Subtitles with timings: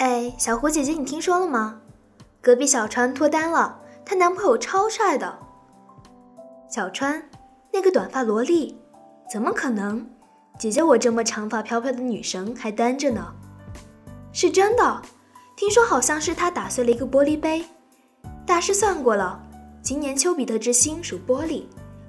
[0.00, 1.82] 哎，小胡姐姐，你听说了吗？
[2.40, 5.38] 隔壁小川脱单了，她男朋友超帅的。
[6.70, 7.22] 小川，
[7.70, 8.80] 那个短发萝莉，
[9.30, 10.06] 怎么可能？
[10.58, 13.34] 姐姐我这么长发飘飘的女神还单着呢。
[14.32, 15.02] 是真的，
[15.54, 17.66] 听说好像是他打碎了一个玻璃杯。
[18.46, 19.38] 大师算过了，
[19.82, 21.66] 今年丘比特之星属玻璃，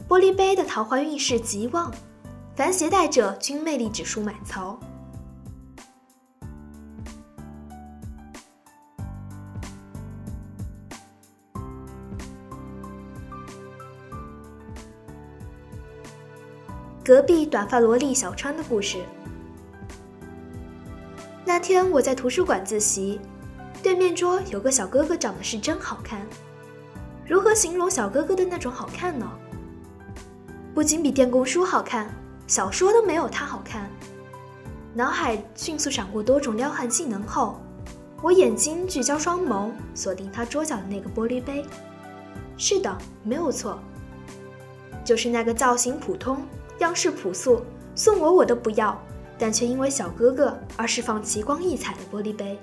[0.07, 1.93] 玻璃杯的桃花运势极旺，
[2.55, 4.79] 凡携带者均魅力指数满槽。
[17.11, 18.99] 隔壁短发萝莉小川的故事。
[21.43, 23.19] 那天我在图书馆自习，
[23.83, 26.25] 对面桌有个小哥哥，长得是真好看。
[27.27, 29.29] 如何形容小哥哥的那种好看呢？
[30.73, 32.09] 不仅比电工书好看，
[32.47, 33.89] 小说都没有他好看。
[34.93, 37.59] 脑海迅速闪过多种撩汉技能后，
[38.21, 41.65] 我眼睛聚焦双眸，锁定他桌角的那个玻璃杯。
[42.55, 43.77] 是的，没有错，
[45.03, 46.41] 就是那个造型普通。
[46.81, 47.63] 样式朴素，
[47.95, 48.99] 送我我都不要，
[49.37, 52.59] 但却因为小哥哥而释放奇光异彩的玻璃杯。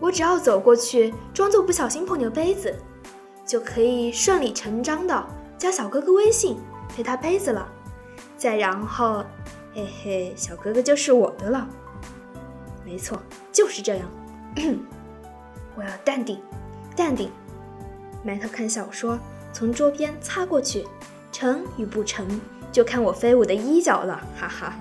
[0.00, 2.74] 我只要走过去，装作不小心碰掉杯子，
[3.46, 6.58] 就可以顺理成章的加小哥哥微信，
[6.94, 7.66] 陪他杯子了。
[8.36, 9.24] 再然后，
[9.72, 11.66] 嘿嘿，小哥哥就是我的了。
[12.84, 13.18] 没错，
[13.50, 14.06] 就是这样。
[15.74, 16.40] 我要淡定，
[16.94, 17.30] 淡定，
[18.22, 19.18] 埋头看小说，
[19.52, 20.86] 从桌边擦过去，
[21.32, 22.28] 成与不成。
[22.74, 24.74] 就看我飞舞的衣角了，哈哈！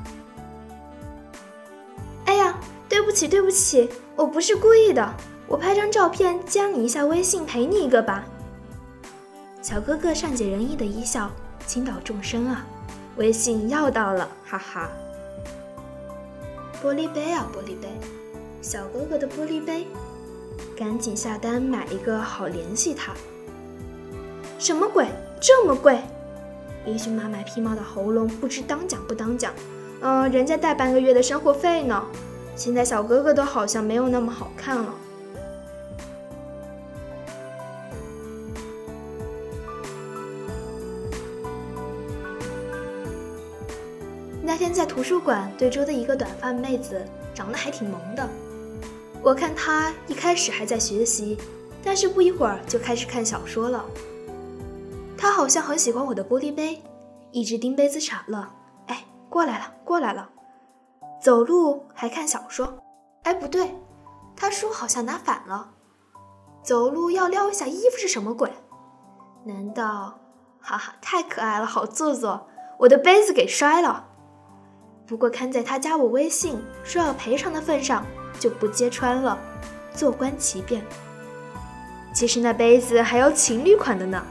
[2.26, 2.58] 哎呀，
[2.90, 5.14] 对不起，对不起，我不是故意的，
[5.48, 8.26] 我拍张照片加你一下微信，陪你一个吧。
[9.62, 11.30] 小哥哥善解人意的一笑，
[11.68, 12.66] 倾倒众生啊！
[13.18, 14.90] 微信要到了，哈哈！
[16.84, 17.88] 玻璃杯啊，玻璃杯，
[18.60, 19.86] 小哥哥的玻璃杯，
[20.76, 23.14] 赶紧下单买一个，好联系他。
[24.58, 25.06] 什么鬼，
[25.40, 26.02] 这么贵？
[26.86, 29.54] 一句马买皮毛的喉咙不知当讲不当讲，
[30.02, 32.06] 嗯，人家带半个月的生活费呢。
[32.56, 34.94] 现在小哥哥都好像没有那么好看了。
[44.46, 47.02] 那天在图书馆对桌的一个短发妹子，
[47.34, 48.30] 长得还挺萌的。
[49.22, 51.38] 我看她一开始还在学习，
[51.82, 53.84] 但是不一会儿就开始看小说了。
[55.23, 56.84] 他好像很喜欢我的玻璃杯，
[57.31, 58.53] 一直盯杯子傻了。
[58.88, 60.29] 哎，过来了，过来了。
[61.22, 62.78] 走路还看小说。
[63.23, 63.73] 哎，不对，
[64.35, 65.69] 他书好像拿反了。
[66.61, 68.51] 走路要撩一下衣服是什么鬼？
[69.45, 70.19] 难道？
[70.59, 72.45] 哈哈，太可爱了，好做作。
[72.79, 74.05] 我的杯子给摔了。
[75.07, 78.05] 不过看在他加我微信说要赔偿的份上，
[78.41, 79.40] 就不揭穿了，
[79.94, 80.85] 坐观其变。
[82.13, 84.22] 其实那杯子还有情侣款的呢。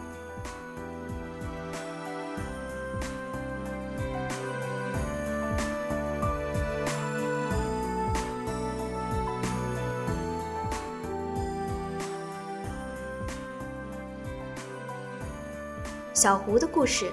[16.22, 17.10] 小胡的故事，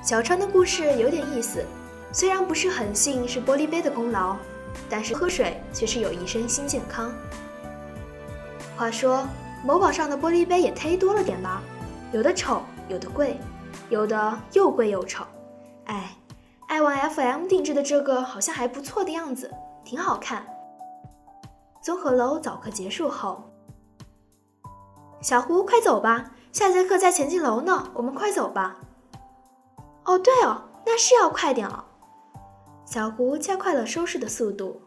[0.00, 1.66] 小川的故事有点意思。
[2.12, 4.36] 虽然不是很信是玻璃杯的功劳，
[4.88, 7.12] 但是喝水却是有益身心健康。
[8.76, 9.26] 话说，
[9.64, 11.60] 某宝上的玻璃杯也忒多了点吧？
[12.12, 13.40] 有的丑，有的贵，
[13.90, 15.24] 有的又贵又丑。
[15.86, 16.16] 哎，
[16.68, 20.46] 爱玩 FM 定制的这个好像还不错的样子，挺好看。
[21.82, 23.50] 综合楼早课结束后，
[25.20, 26.30] 小胡快走吧。
[26.52, 28.76] 下节课在前进楼呢，我们快走吧。
[30.04, 31.82] 哦，对哦，那是要快点哦。
[32.84, 34.78] 小胡加快了收拾的速度，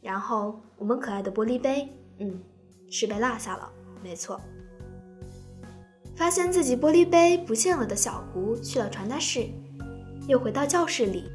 [0.00, 1.88] 然后我们可爱的玻璃杯，
[2.20, 2.40] 嗯，
[2.88, 3.68] 是被落下了，
[4.04, 4.40] 没错。
[6.14, 9.48] 发现自己玻璃杯不见了的小胡去了传达室，
[10.28, 11.28] 又回到教室里，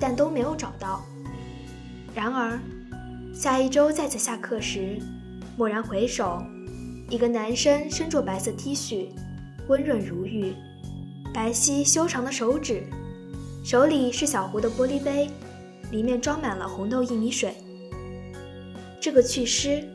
[0.00, 1.00] 但都没有找到。
[2.12, 2.58] 然而，
[3.32, 4.98] 下一周再次下课时，
[5.58, 6.42] 蓦然回首。
[7.12, 9.08] 一个男生身着白色 T 恤，
[9.68, 10.54] 温润如玉，
[11.34, 12.84] 白皙修长的手指，
[13.62, 15.28] 手里是小壶的玻璃杯，
[15.90, 17.54] 里面装满了红豆薏米水。
[18.98, 19.86] 这个祛湿，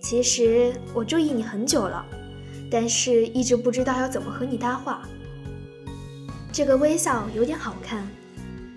[0.00, 2.02] 其实我注意你很久了，
[2.70, 5.06] 但是一直不知道要怎么和你搭话。
[6.50, 8.08] 这个微笑有点好看，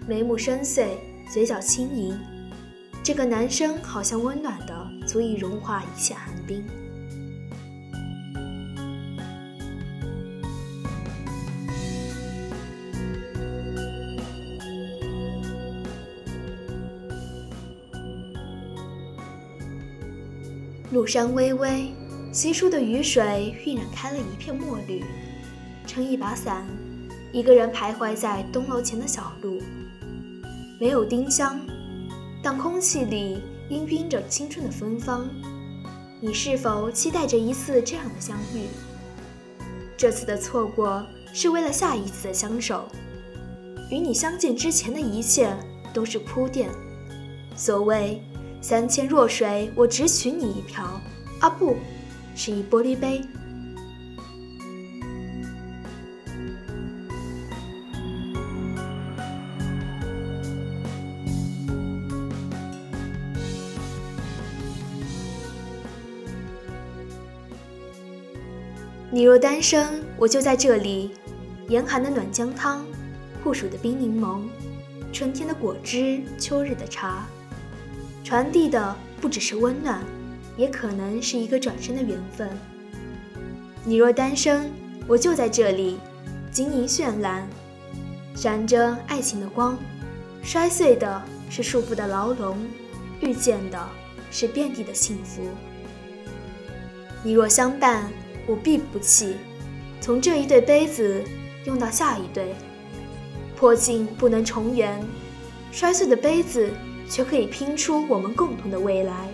[0.06, 0.90] 眉目深邃，
[1.32, 2.20] 嘴角轻盈，
[3.02, 6.62] 这个男生好像温暖的足以融化一切寒冰。
[20.92, 21.92] 路山微微，
[22.32, 25.04] 稀疏的雨水晕染开了一片墨绿。
[25.88, 26.66] 撑一把伞，
[27.32, 29.62] 一个人徘徊在东楼前的小路。
[30.80, 31.60] 没有丁香，
[32.44, 35.28] 但空气里氤氲着青春的芬芳。
[36.22, 38.68] 你是否期待着一次这样的相遇？
[39.98, 42.86] 这次的错过是为了下一次的相守。
[43.92, 45.56] 与你相见之前的一切
[45.94, 46.70] 都是铺垫。
[47.56, 48.22] 所谓
[48.68, 51.00] 三千弱水，我只取你一瓢。
[51.40, 51.78] 啊，不
[52.34, 53.22] 是一玻璃杯。
[69.12, 71.12] 你若单身，我就在这里。
[71.68, 72.84] 严寒的暖姜汤，
[73.44, 74.42] 酷暑的冰柠檬，
[75.14, 77.28] 春天的果汁，秋日的茶，
[78.26, 80.04] 传递的不只是温暖，
[80.58, 82.50] 也可能是一个转身的缘分。
[83.84, 84.72] 你若单身，
[85.08, 86.00] 我就在这里。
[86.52, 87.48] 晶莹绚烂，
[88.34, 89.78] 闪着爱情的光，
[90.42, 92.58] 摔碎的是束缚的牢笼，
[93.20, 93.90] 遇见的
[94.32, 95.44] 是遍地的幸福。
[97.24, 98.12] 你若相伴。
[98.48, 99.38] 我必不弃，
[100.00, 101.24] 从这一对杯子
[101.66, 102.54] 用到下一对，
[103.56, 105.04] 破镜不能重圆，
[105.72, 106.70] 摔碎的杯子
[107.10, 109.30] 却可以拼出我们共同的未来。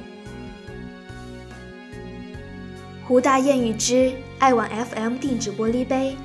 [3.08, 6.16] 胡大艳遇之爱玩 FM 定制玻璃杯，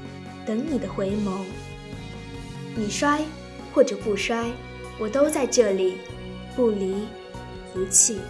[0.44, 1.40] 等你的回眸。
[2.75, 3.22] 你摔
[3.75, 4.44] 或者不摔，
[4.98, 5.96] 我都在这里，
[6.54, 7.06] 不离
[7.72, 8.20] 不弃。